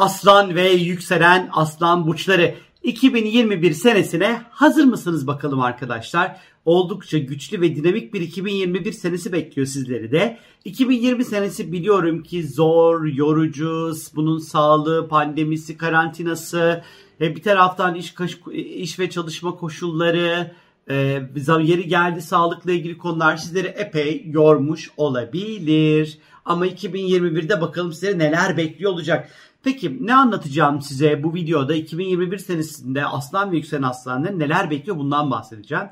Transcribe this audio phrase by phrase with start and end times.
[0.00, 6.36] Aslan ve yükselen aslan burçları 2021 senesine hazır mısınız bakalım arkadaşlar?
[6.64, 10.38] Oldukça güçlü ve dinamik bir 2021 senesi bekliyor sizleri de.
[10.64, 16.82] 2020 senesi biliyorum ki zor, yorucu, bunun sağlığı, pandemisi, karantinası,
[17.20, 18.14] e, bir taraftan iş,
[18.52, 20.54] iş ve çalışma koşulları,
[20.90, 20.94] e,
[21.60, 26.18] yeri geldi sağlıkla ilgili konular sizleri epey yormuş olabilir.
[26.44, 29.30] Ama 2021'de bakalım size neler bekliyor olacak.
[29.62, 35.30] Peki ne anlatacağım size bu videoda 2021 senesinde Aslan ve Yükselen Aslan'ın neler bekliyor bundan
[35.30, 35.86] bahsedeceğim.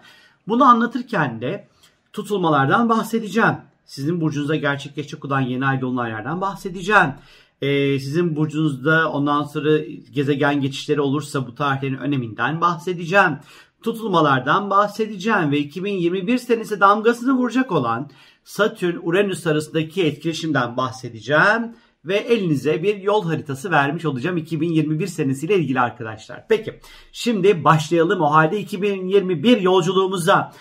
[0.49, 1.69] Bunu anlatırken de
[2.13, 3.57] tutulmalardan bahsedeceğim.
[3.87, 7.15] Sizin burcunuzda gerçekleşecek olan yeni ay dolunaylardan bahsedeceğim.
[7.63, 9.79] Ee, sizin burcunuzda ondan sonra
[10.13, 13.39] gezegen geçişleri olursa bu tarihlerin öneminden bahsedeceğim.
[13.83, 18.11] Tutulmalardan bahsedeceğim ve 2021 senesi damgasını vuracak olan
[18.45, 21.75] Satürn-Uranüs arasındaki etkileşimden bahsedeceğim
[22.05, 26.49] ve elinize bir yol haritası vermiş olacağım 2021 senesiyle ilgili arkadaşlar.
[26.49, 26.81] Peki
[27.13, 30.53] şimdi başlayalım o halde 2021 yolculuğumuza.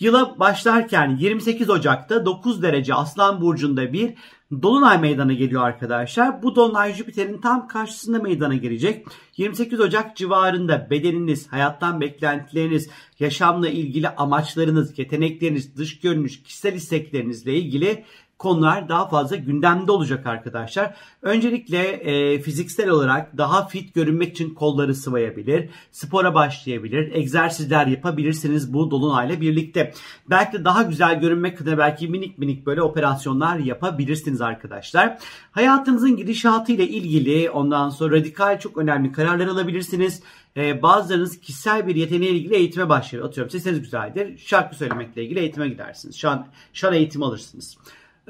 [0.00, 4.14] Yıla başlarken 28 Ocak'ta 9 derece Aslan Burcu'nda bir
[4.62, 6.42] Dolunay meydana geliyor arkadaşlar.
[6.42, 9.06] Bu Dolunay Jüpiter'in tam karşısında meydana gelecek.
[9.36, 18.04] 28 Ocak civarında bedeniniz, hayattan beklentileriniz, yaşamla ilgili amaçlarınız, yetenekleriniz, dış görünüş, kişisel isteklerinizle ilgili
[18.38, 20.94] konular daha fazla gündemde olacak arkadaşlar.
[21.22, 28.90] Öncelikle e, fiziksel olarak daha fit görünmek için kolları sıvayabilir, spora başlayabilir, egzersizler yapabilirsiniz bu
[28.90, 29.92] dolunayla birlikte.
[30.30, 35.18] Belki de daha güzel görünmek adına belki minik minik böyle operasyonlar yapabilirsiniz arkadaşlar.
[35.50, 40.22] Hayatınızın gidişatı ile ilgili ondan sonra radikal çok önemli kararlar alabilirsiniz.
[40.56, 43.24] Ee, bazılarınız kişisel bir yeteneğe ilgili eğitime başlıyor.
[43.24, 44.38] Atıyorum sesiniz güzeldir.
[44.38, 46.18] Şarkı söylemekle ilgili eğitime gidersiniz.
[46.18, 47.76] Şan, şan eğitimi alırsınız.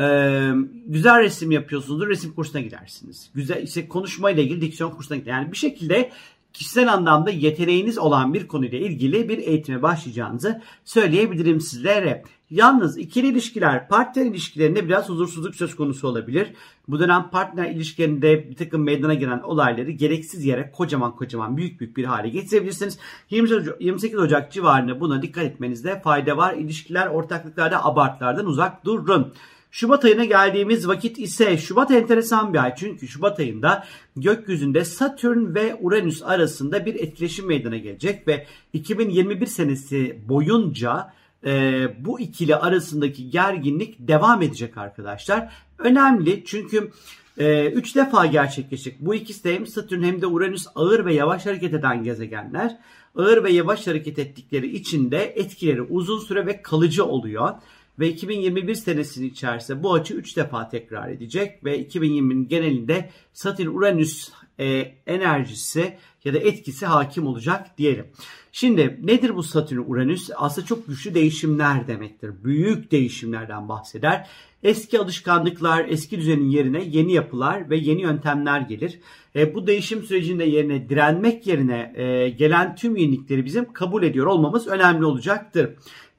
[0.01, 0.51] Ee,
[0.87, 3.31] güzel resim yapıyorsunuzdur, resim kursuna gidersiniz.
[3.35, 5.43] Güzel işte konuşma ile ilgili diksiyon kursuna gidersiniz.
[5.43, 6.11] Yani bir şekilde
[6.57, 12.23] kişisel anlamda yeteneğiniz olan bir konuyla ilgili bir eğitime başlayacağınızı söyleyebilirim sizlere.
[12.51, 16.53] Yalnız ikili ilişkiler, partner ilişkilerinde biraz huzursuzluk söz konusu olabilir.
[16.89, 21.97] Bu dönem partner ilişkilerinde bir takım meydana gelen olayları gereksiz yere kocaman kocaman büyük büyük
[21.97, 22.99] bir hale getirebilirsiniz.
[23.31, 26.55] 28 Ocak civarında buna dikkat etmenizde fayda var.
[26.55, 29.33] İlişkiler ortaklıklarda abartılardan uzak durun.
[29.77, 32.75] Şubat ayına geldiğimiz vakit ise Şubat enteresan bir ay.
[32.77, 33.85] Çünkü Şubat ayında
[34.17, 41.13] gökyüzünde Satürn ve Uranüs arasında bir etkileşim meydana gelecek ve 2021 senesi boyunca
[41.47, 45.53] e, bu ikili arasındaki gerginlik devam edecek arkadaşlar.
[45.79, 46.93] Önemli çünkü 3
[47.39, 49.01] e, üç defa gerçekleşecek.
[49.01, 52.77] Bu ikisi de hem Satürn hem de Uranüs ağır ve yavaş hareket eden gezegenler.
[53.17, 57.55] Ağır ve yavaş hareket ettikleri için de etkileri uzun süre ve kalıcı oluyor.
[57.99, 64.67] Ve 2021 senesinin içerisinde bu açı 3 defa tekrar edecek ve 2020'nin genelinde Satürn-Uranüs e,
[65.07, 68.07] enerjisi ya da etkisi hakim olacak diyelim.
[68.53, 70.31] Şimdi nedir bu Satürn-Uranüs?
[70.37, 72.45] Aslında çok güçlü değişimler demektir.
[72.45, 74.29] Büyük değişimlerden bahseder.
[74.63, 79.01] Eski alışkanlıklar, eski düzenin yerine yeni yapılar ve yeni yöntemler gelir.
[79.37, 84.67] E, bu değişim sürecinde yerine direnmek yerine e, gelen tüm yenilikleri bizim kabul ediyor olmamız
[84.67, 85.71] önemli olacaktır.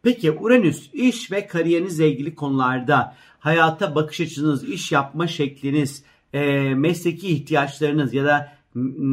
[0.08, 6.04] Peki Uranüs iş ve kariyerinizle ilgili konularda hayata bakış açınız, iş yapma şekliniz,
[6.34, 8.52] e, mesleki ihtiyaçlarınız ya da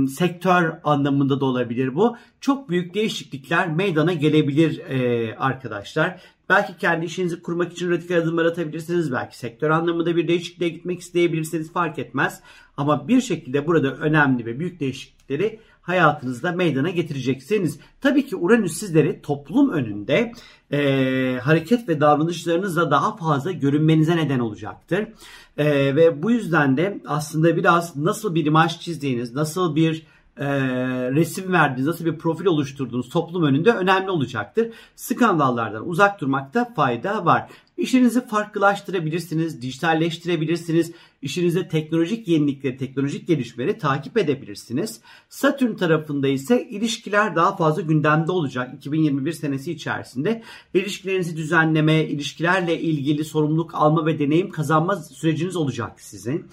[0.09, 2.17] sektör anlamında da olabilir bu.
[2.41, 6.21] Çok büyük değişiklikler meydana gelebilir e, arkadaşlar.
[6.49, 9.13] Belki kendi işinizi kurmak için radikal adımlar atabilirsiniz.
[9.13, 12.41] Belki sektör anlamında bir değişikliğe gitmek isteyebilirsiniz fark etmez.
[12.77, 17.79] Ama bir şekilde burada önemli ve büyük değişiklikleri hayatınızda meydana getireceksiniz.
[18.01, 20.33] Tabii ki Uranüs sizleri toplum önünde
[20.73, 25.07] e, hareket ve davranışlarınızla daha fazla görünmenize neden olacaktır.
[25.57, 30.07] E, ve bu yüzden de aslında biraz nasıl bir imaj çizdiğiniz, nasıl bir
[30.37, 30.47] e,
[31.11, 34.69] resim verdiğiniz, nasıl bir profil oluşturduğunuz toplum önünde önemli olacaktır.
[34.97, 37.51] Skandallardan uzak durmakta fayda var.
[37.77, 40.93] İşinizi farklılaştırabilirsiniz, dijitalleştirebilirsiniz.
[41.23, 45.01] İşinizde teknolojik yenilikleri, teknolojik gelişmeleri takip edebilirsiniz.
[45.29, 50.43] Satürn tarafında ise ilişkiler daha fazla gündemde olacak 2021 senesi içerisinde.
[50.75, 56.47] İlişkilerinizi düzenleme, ilişkilerle ilgili sorumluluk alma ve deneyim kazanma süreciniz olacak sizin.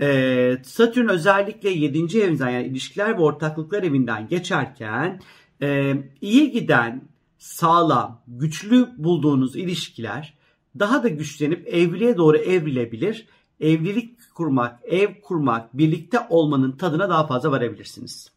[0.00, 2.18] Ee, Satürn özellikle 7.
[2.18, 5.20] evinizden yani ilişkiler ve ortaklıklar evinden geçerken
[5.62, 7.02] e, iyi giden,
[7.38, 10.34] sağlam, güçlü bulduğunuz ilişkiler
[10.78, 13.26] daha da güçlenip evliliğe doğru evrilebilir.
[13.60, 18.32] Evlilik kurmak, ev kurmak, birlikte olmanın tadına daha fazla varabilirsiniz.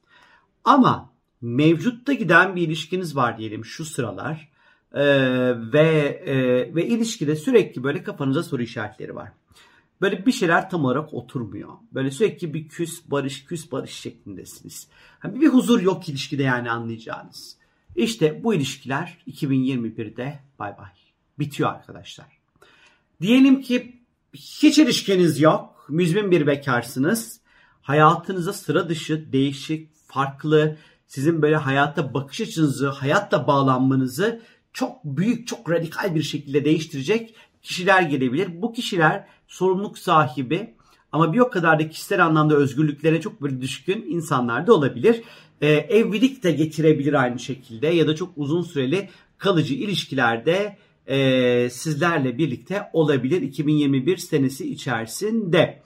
[0.64, 1.10] Ama
[1.42, 4.50] mevcutta giden bir ilişkiniz var diyelim şu sıralar
[4.94, 5.02] ee,
[5.74, 6.36] ve e,
[6.76, 9.32] ve ilişkide sürekli böyle kafanıza soru işaretleri var.
[10.02, 11.70] Böyle bir şeyler tam olarak oturmuyor.
[11.92, 14.88] Böyle sürekli bir küs barış küs barış şeklindesiniz.
[15.20, 17.58] Hani bir huzur yok ilişkide yani anlayacağınız.
[17.96, 20.90] İşte bu ilişkiler 2021'de bay bay.
[21.40, 22.28] Bitiyor arkadaşlar.
[23.22, 24.02] Diyelim ki
[24.34, 25.86] hiç ilişkiniz yok.
[25.90, 27.40] Müzmin bir bekarsınız.
[27.82, 34.42] Hayatınıza sıra dışı, değişik, farklı, sizin böyle hayatta bakış açınızı, hayatla bağlanmanızı
[34.74, 38.62] çok büyük, çok radikal bir şekilde değiştirecek kişiler gelebilir.
[38.62, 40.74] Bu kişiler sorumluluk sahibi
[41.12, 45.22] ama bir o kadar da kişisel anlamda özgürlüklere çok böyle düşkün insanlar da olabilir.
[45.62, 50.78] Ee, evlilik de getirebilir aynı şekilde ya da çok uzun süreli kalıcı ilişkilerde
[51.08, 55.82] e, sizlerle birlikte olabilir 2021 senesi içerisinde.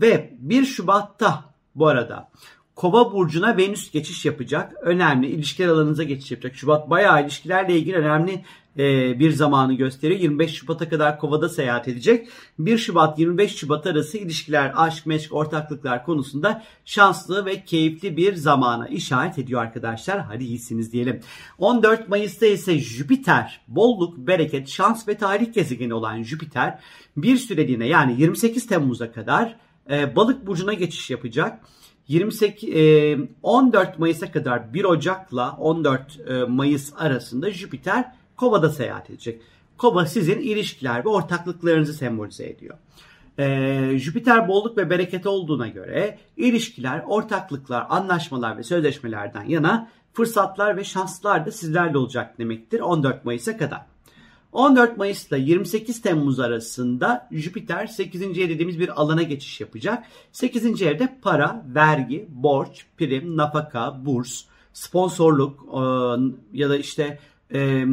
[0.00, 1.44] Ve 1 Şubat'ta
[1.74, 2.30] bu arada
[2.76, 4.72] Kova burcuna Venüs geçiş yapacak.
[4.82, 6.56] Önemli ilişkiler alanınıza geçiş yapacak.
[6.56, 8.44] Şubat bayağı ilişkilerle ilgili önemli
[8.78, 10.20] e, bir zamanı gösteriyor.
[10.20, 12.28] 25 Şubat'a kadar Kova'da seyahat edecek.
[12.58, 18.88] 1 Şubat 25 Şubat arası ilişkiler, aşk, meşk, ortaklıklar konusunda şanslı ve keyifli bir zamana
[18.88, 20.20] işaret ediyor arkadaşlar.
[20.20, 21.20] Hadi iyisiniz diyelim.
[21.58, 26.78] 14 Mayıs'ta ise Jüpiter, bolluk, bereket, şans ve tarih gezegeni olan Jüpiter
[27.16, 29.56] bir süreliğine yani 28 Temmuz'a kadar
[29.90, 31.60] e, balık burcuna geçiş yapacak.
[32.08, 39.42] 28 e, 14 Mayıs'a kadar 1 Ocak'la 14 e, Mayıs arasında Jüpiter Kova'da seyahat edecek.
[39.78, 42.76] Kova sizin ilişkiler ve ortaklıklarınızı sembolize ediyor.
[43.38, 50.84] Ee, Jüpiter bolluk ve bereket olduğuna göre ilişkiler, ortaklıklar, anlaşmalar ve sözleşmelerden yana fırsatlar ve
[50.84, 53.95] şanslar da sizlerle olacak demektir 14 Mayıs'a kadar.
[54.56, 58.22] 14 Mayıs ile 28 Temmuz arasında Jüpiter 8.
[58.22, 60.04] ev dediğimiz bir alana geçiş yapacak.
[60.32, 60.82] 8.
[60.82, 65.78] evde para, vergi, borç, prim, nafaka, burs, sponsorluk e,
[66.52, 67.18] ya da işte
[67.54, 67.84] e,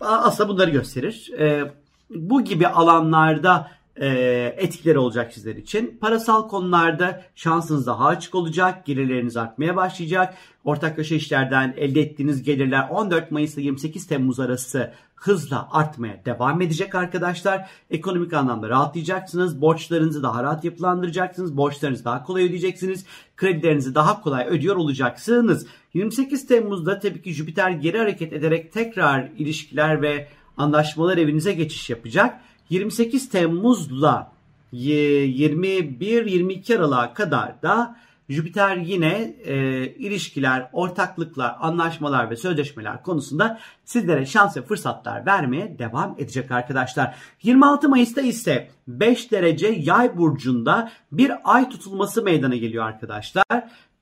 [0.00, 1.30] aslında bunları gösterir.
[1.38, 1.72] E,
[2.10, 5.98] bu gibi alanlarda etkileri olacak sizler için.
[6.00, 8.86] Parasal konularda şansınız daha açık olacak.
[8.86, 10.34] Gelirleriniz artmaya başlayacak.
[10.64, 14.92] Ortaklaşa işlerden elde ettiğiniz gelirler 14 Mayıs ile 28 Temmuz arası
[15.22, 17.68] hızla artmaya devam edecek arkadaşlar.
[17.90, 19.60] Ekonomik anlamda rahatlayacaksınız.
[19.60, 21.56] Borçlarınızı daha rahat yapılandıracaksınız.
[21.56, 23.04] Borçlarınızı daha kolay ödeyeceksiniz.
[23.36, 25.66] Kredilerinizi daha kolay ödüyor olacaksınız.
[25.94, 32.40] 28 Temmuz'da tabii ki Jüpiter geri hareket ederek tekrar ilişkiler ve anlaşmalar evinize geçiş yapacak.
[32.72, 34.32] 28 Temmuz'la
[34.72, 37.96] 21-22 Aralık'a kadar da
[38.28, 46.14] Jüpiter yine e, ilişkiler, ortaklıklar, anlaşmalar ve sözleşmeler konusunda sizlere şans ve fırsatlar vermeye devam
[46.18, 47.16] edecek arkadaşlar.
[47.42, 53.44] 26 Mayıs'ta ise 5 derece yay burcunda bir ay tutulması meydana geliyor arkadaşlar.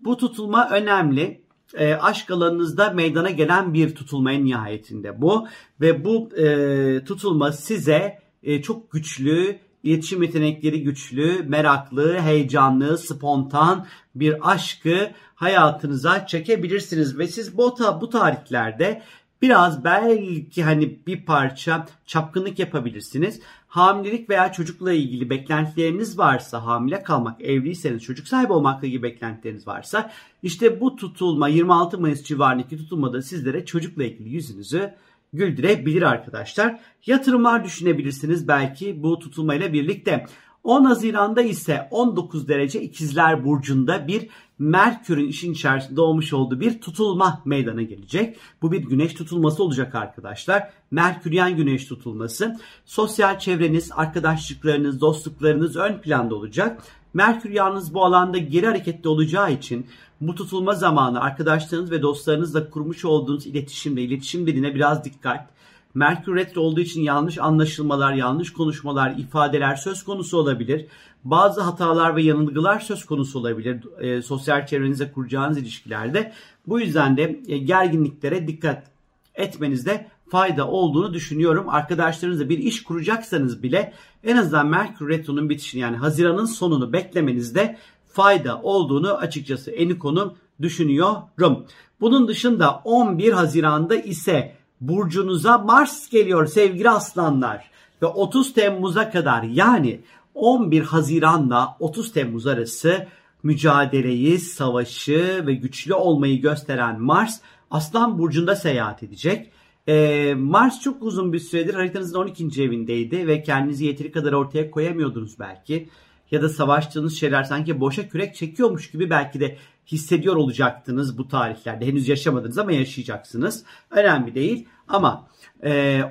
[0.00, 1.40] Bu tutulma önemli
[1.74, 5.48] e, aşk alanınızda meydana gelen bir tutulma en nihayetinde bu.
[5.80, 14.50] Ve bu e, tutulma size e, çok güçlü, iletişim yetenekleri güçlü, meraklı, heyecanlı, spontan bir
[14.50, 17.18] aşkı hayatınıza çekebilirsiniz.
[17.18, 19.02] Ve siz bu, bu tarihlerde
[19.42, 23.40] biraz belki hani bir parça çapkınlık yapabilirsiniz.
[23.68, 30.10] Hamilelik veya çocukla ilgili beklentileriniz varsa, hamile kalmak, evliyseniz, çocuk sahibi olmakla ilgili beklentileriniz varsa
[30.42, 34.94] işte bu tutulma 26 Mayıs civarındaki tutulmada sizlere çocukla ilgili yüzünüzü
[35.32, 36.80] güldürebilir arkadaşlar.
[37.06, 40.26] Yatırımlar düşünebilirsiniz belki bu tutulmayla birlikte.
[40.64, 44.28] 10 Haziran'da ise 19 derece ikizler burcunda bir
[44.58, 48.36] Merkür'ün işin içerisinde olmuş olduğu bir tutulma meydana gelecek.
[48.62, 50.70] Bu bir güneş tutulması olacak arkadaşlar.
[50.90, 52.56] Merküryen güneş tutulması.
[52.84, 56.82] Sosyal çevreniz, arkadaşlıklarınız, dostluklarınız ön planda olacak.
[57.14, 59.86] Merkür yalnız bu alanda geri hareketli olacağı için
[60.20, 65.48] bu tutulma zamanı arkadaşlarınız ve dostlarınızla kurmuş olduğunuz iletişimde, iletişim diline biraz dikkat.
[65.94, 70.86] Merkür retro olduğu için yanlış anlaşılmalar, yanlış konuşmalar, ifadeler söz konusu olabilir.
[71.24, 76.32] Bazı hatalar ve yanılgılar söz konusu olabilir e, sosyal çevrenize kuracağınız ilişkilerde.
[76.66, 78.90] Bu yüzden de e, gerginliklere dikkat
[79.34, 81.68] etmenizde fayda olduğunu düşünüyorum.
[81.68, 83.92] Arkadaşlarınızla bir iş kuracaksanız bile
[84.24, 87.76] en azından Merkür Retro'nun bitişini yani Haziran'ın sonunu beklemenizde
[88.12, 91.66] fayda olduğunu açıkçası Eniko'nun düşünüyorum.
[92.00, 97.70] Bunun dışında 11 Haziran'da ise burcunuza Mars geliyor sevgili aslanlar.
[98.02, 100.00] Ve 30 Temmuz'a kadar yani
[100.34, 103.06] 11 Haziran'la 30 Temmuz arası
[103.42, 109.50] mücadeleyi, savaşı ve güçlü olmayı gösteren Mars Aslan Burcu'nda seyahat edecek.
[109.88, 112.62] Ee, Mars çok uzun bir süredir haritanızın 12.
[112.62, 115.88] evindeydi ve kendinizi yeteri kadar ortaya koyamıyordunuz belki.
[116.30, 119.56] Ya da savaştığınız şeyler sanki boşa kürek çekiyormuş gibi belki de
[119.86, 121.86] hissediyor olacaktınız bu tarihlerde.
[121.86, 123.64] Henüz yaşamadınız ama yaşayacaksınız.
[123.90, 124.68] Önemli değil.
[124.88, 125.26] Ama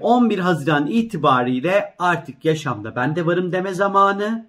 [0.02, 4.48] 11 Haziran itibariyle artık yaşamda ben de varım deme zamanı,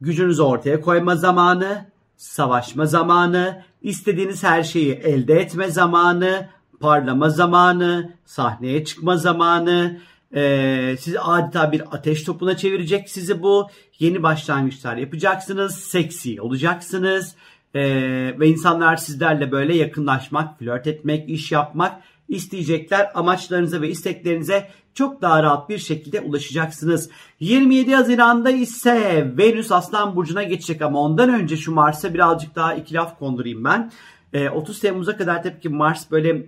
[0.00, 6.48] gücünüzü ortaya koyma zamanı, savaşma zamanı, istediğiniz her şeyi elde etme zamanı,
[6.80, 9.98] parlama zamanı, sahneye çıkma zamanı,
[10.34, 13.68] ee, sizi adeta bir ateş topuna çevirecek sizi bu.
[13.98, 17.34] Yeni başlangıçlar yapacaksınız, seksi olacaksınız
[17.74, 17.80] ee,
[18.40, 23.10] ve insanlar sizlerle böyle yakınlaşmak, flört etmek, iş yapmak isteyecekler.
[23.14, 27.10] Amaçlarınıza ve isteklerinize çok daha rahat bir şekilde ulaşacaksınız.
[27.40, 32.94] 27 Haziran'da ise Venüs Aslan Burcu'na geçecek ama ondan önce şu Mars'a birazcık daha iki
[32.94, 33.90] laf kondurayım ben.
[34.54, 36.46] 30 Temmuz'a kadar tabii ki Mars böyle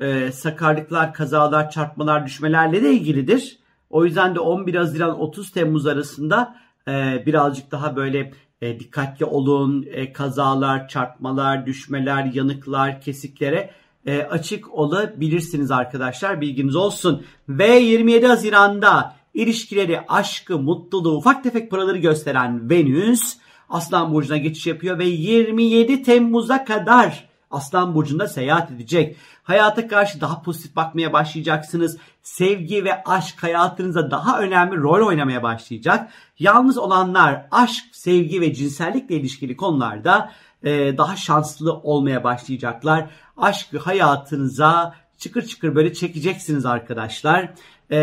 [0.00, 3.58] e, sakarlıklar, kazalar, çarpmalar, düşmelerle de ilgilidir.
[3.90, 6.56] O yüzden de 11 Haziran 30 Temmuz arasında
[6.88, 9.86] e, birazcık daha böyle e, dikkatli olun.
[9.90, 13.70] E, kazalar, çarpmalar, düşmeler, yanıklar, kesiklere
[14.06, 16.40] e, açık olabilirsiniz arkadaşlar.
[16.40, 17.24] Bilginiz olsun.
[17.48, 23.36] Ve 27 Haziran'da ilişkileri, aşkı, mutluluğu, ufak tefek paraları gösteren Venüs
[23.68, 29.16] Aslan Burcu'na geçiş yapıyor ve 27 Temmuz'a kadar Aslan Burcu'nda seyahat edecek.
[29.42, 31.98] Hayata karşı daha pozitif bakmaya başlayacaksınız.
[32.22, 36.10] Sevgi ve aşk hayatınızda daha önemli rol oynamaya başlayacak.
[36.38, 43.10] Yalnız olanlar aşk, sevgi ve cinsellikle ilişkili konularda e, daha şanslı olmaya başlayacaklar.
[43.36, 47.50] Aşkı hayatınıza çıkır çıkır böyle çekeceksiniz arkadaşlar.
[47.90, 47.98] E,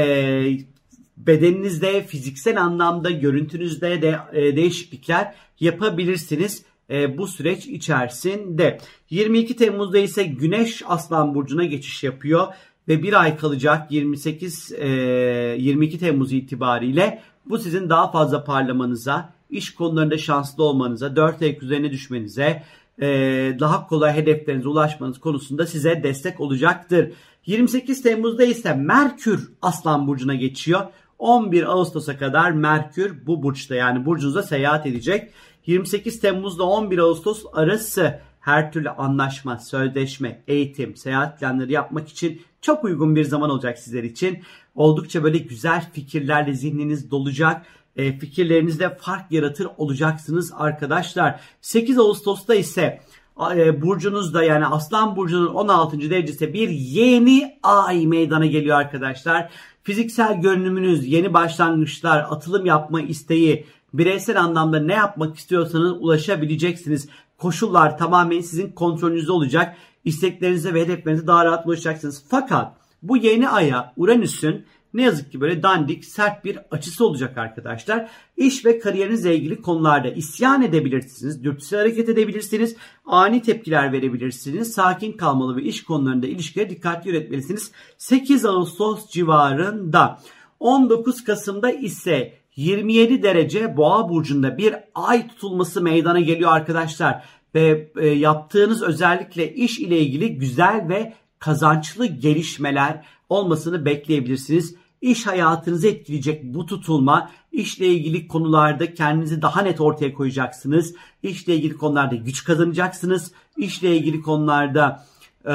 [1.17, 8.77] bedeninizde, fiziksel anlamda, görüntünüzde de e, değişiklikler yapabilirsiniz e, bu süreç içerisinde.
[9.09, 12.47] 22 Temmuz'da ise Güneş Aslan Burcu'na geçiş yapıyor
[12.87, 19.73] ve bir ay kalacak 28 e, 22 Temmuz itibariyle bu sizin daha fazla parlamanıza, iş
[19.75, 22.63] konularında şanslı olmanıza, dört ayak üzerine düşmenize,
[23.01, 23.07] e,
[23.59, 27.11] daha kolay hedeflerinize ulaşmanız konusunda size destek olacaktır.
[27.45, 30.81] 28 Temmuz'da ise Merkür Aslan Burcu'na geçiyor.
[31.19, 35.31] 11 Ağustos'a kadar Merkür bu burçta yani burcunuzda seyahat edecek.
[35.65, 42.83] 28 Temmuz'da 11 Ağustos arası her türlü anlaşma, sözleşme, eğitim, seyahat planları yapmak için çok
[42.83, 44.39] uygun bir zaman olacak sizler için.
[44.75, 47.65] Oldukça böyle güzel fikirlerle zihniniz dolacak.
[47.95, 51.39] E, fikirlerinizde fark yaratır olacaksınız arkadaşlar.
[51.61, 53.01] 8 Ağustos'ta ise
[53.55, 56.09] e, burcunuzda yani Aslan Burcu'nun 16.
[56.09, 59.49] derecesi bir yeni ay meydana geliyor arkadaşlar.
[59.83, 67.09] Fiziksel görünümünüz, yeni başlangıçlar, atılım yapma isteği, bireysel anlamda ne yapmak istiyorsanız ulaşabileceksiniz.
[67.37, 69.75] Koşullar tamamen sizin kontrolünüzde olacak.
[70.05, 72.23] İsteklerinize ve hedeflerinize daha rahat ulaşacaksınız.
[72.29, 78.09] Fakat bu yeni aya Uranüs'ün ne yazık ki böyle dandik, sert bir açısı olacak arkadaşlar.
[78.37, 85.57] İş ve kariyerinizle ilgili konularda isyan edebilirsiniz, dürtüsel hareket edebilirsiniz, ani tepkiler verebilirsiniz, sakin kalmalı
[85.57, 87.71] ve iş konularında ilişkileri dikkatli yönetmelisiniz.
[87.97, 90.19] 8 Ağustos civarında
[90.59, 97.23] 19 Kasım'da ise 27 derece boğa burcunda bir ay tutulması meydana geliyor arkadaşlar.
[97.55, 104.75] Ve e, yaptığınız özellikle iş ile ilgili güzel ve kazançlı gelişmeler olmasını bekleyebilirsiniz.
[105.01, 110.95] İş hayatınızı etkileyecek bu tutulma işle ilgili konularda kendinizi daha net ortaya koyacaksınız.
[111.23, 113.31] İşle ilgili konularda güç kazanacaksınız.
[113.57, 115.05] İşle ilgili konularda
[115.45, 115.53] e,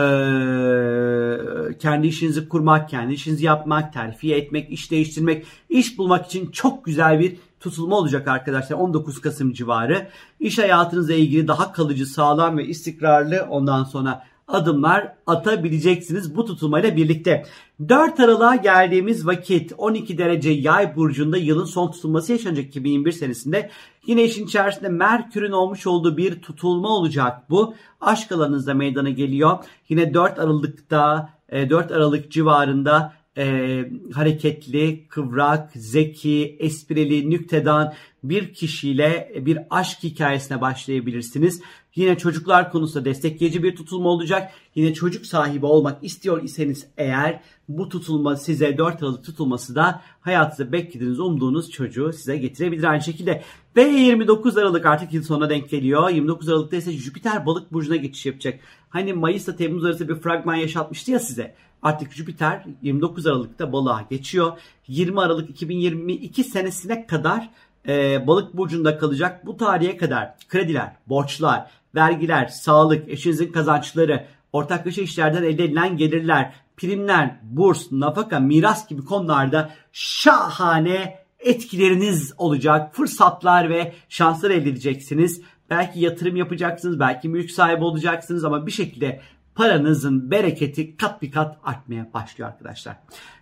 [1.78, 7.20] kendi işinizi kurmak, kendi işinizi yapmak, terfi etmek, iş değiştirmek, iş bulmak için çok güzel
[7.20, 10.08] bir tutulma olacak arkadaşlar 19 Kasım civarı.
[10.40, 17.46] İş hayatınızla ilgili daha kalıcı, sağlam ve istikrarlı ondan sonra adımlar atabileceksiniz bu tutulmayla birlikte.
[17.88, 23.70] 4 Aralık'a geldiğimiz vakit 12 derece yay burcunda yılın son tutulması yaşanacak 2021 senesinde.
[24.06, 27.74] Yine işin içerisinde Merkür'ün olmuş olduğu bir tutulma olacak bu.
[28.00, 29.58] Aşk alanınızda meydana geliyor.
[29.88, 39.32] Yine 4 Aralık'ta 4 e, Aralık civarında e, hareketli, kıvrak, zeki, esprili, nüktedan bir kişiyle
[39.36, 41.62] bir aşk hikayesine başlayabilirsiniz.
[41.98, 44.52] Yine çocuklar konusunda destekleyici bir tutulma olacak.
[44.74, 50.72] Yine çocuk sahibi olmak istiyor iseniz eğer bu tutulma size 4 Aralık tutulması da hayatınızda
[50.72, 53.42] beklediğiniz, umduğunuz çocuğu size getirebilir aynı şekilde.
[53.76, 56.08] Ve 29 Aralık artık yıl sonuna denk geliyor.
[56.08, 58.60] 29 Aralık'ta ise Jüpiter balık burcuna geçiş yapacak.
[58.88, 61.54] Hani Mayıs'ta Temmuz arası bir fragman yaşatmıştı ya size.
[61.82, 64.52] Artık Jüpiter 29 Aralık'ta balığa geçiyor.
[64.88, 67.50] 20 Aralık 2022 senesine kadar
[67.88, 69.46] e, balık burcunda kalacak.
[69.46, 77.40] Bu tarihe kadar krediler, borçlar, vergiler, sağlık, eşinizin kazançları, ortaklaşa işlerden elde edilen gelirler, primler,
[77.42, 82.94] burs, nafaka, miras gibi konularda şahane etkileriniz olacak.
[82.94, 85.42] Fırsatlar ve şanslar elde edeceksiniz.
[85.70, 89.20] Belki yatırım yapacaksınız, belki mülk sahibi olacaksınız ama bir şekilde
[89.58, 92.96] paranızın bereketi kat bir kat artmaya başlıyor arkadaşlar.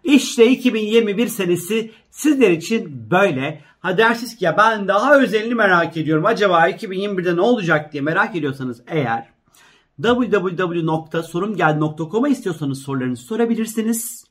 [0.05, 3.61] İşte 2021 senesi sizler için böyle.
[3.81, 6.27] Ha dersiniz ki ya ben daha özelini merak ediyorum.
[6.27, 9.27] Acaba 2021'de ne olacak diye merak ediyorsanız eğer
[10.03, 14.25] www.sorumgel.com'a istiyorsanız sorularınızı sorabilirsiniz.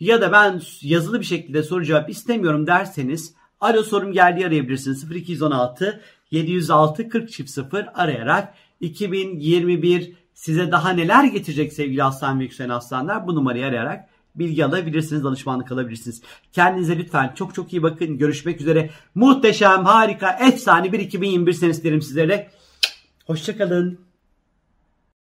[0.00, 5.10] Ya da ben yazılı bir şekilde soru cevap istemiyorum derseniz alo sorum geldi arayabilirsiniz.
[5.10, 6.00] 0216
[6.30, 13.34] 706 40 0 arayarak 2021 size daha neler getirecek sevgili aslan ve yükselen aslanlar bu
[13.34, 16.22] numarayı arayarak bilgi alabilirsiniz, danışmanlık alabilirsiniz.
[16.52, 18.18] Kendinize lütfen çok çok iyi bakın.
[18.18, 18.90] Görüşmek üzere.
[19.14, 22.50] Muhteşem, harika, efsane bir 2021 senesi dilerim sizlere.
[23.26, 24.13] Hoşçakalın.